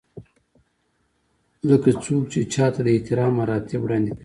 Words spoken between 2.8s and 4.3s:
د احترام مراتب وړاندې کوي.